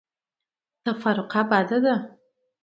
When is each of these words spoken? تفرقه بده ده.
تفرقه 0.85 1.41
بده 1.51 1.77
ده. 1.83 1.95